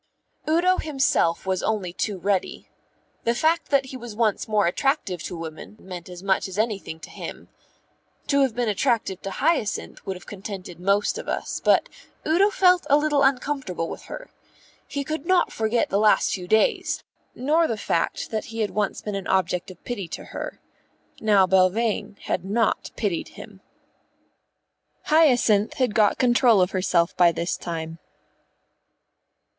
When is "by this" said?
27.15-27.55